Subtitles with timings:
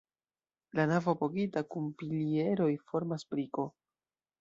[0.79, 3.71] La navo apogita kun pilieroj formas briko.